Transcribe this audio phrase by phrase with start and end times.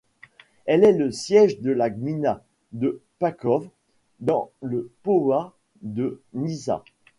[0.65, 3.67] Elle est le siège de la gmina de Paczków,
[4.19, 6.83] dans le powiat de Nysa.